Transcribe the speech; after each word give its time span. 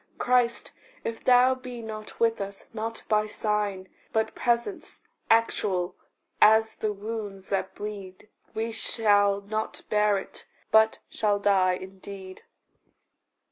Christ, 0.17 0.71
if 1.03 1.23
thou 1.23 1.53
be 1.53 1.79
not 1.83 2.19
with 2.19 2.41
us 2.41 2.69
not 2.73 3.03
by 3.07 3.27
sign, 3.27 3.87
But 4.11 4.33
presence, 4.33 4.99
actual 5.29 5.95
as 6.41 6.73
the 6.73 6.91
wounds 6.91 7.49
that 7.49 7.75
bleed 7.75 8.27
We 8.55 8.71
shall 8.71 9.41
not 9.41 9.83
bear 9.91 10.17
it, 10.17 10.47
but 10.71 10.97
shall 11.07 11.37
die 11.37 11.73
indeed. 11.73 12.41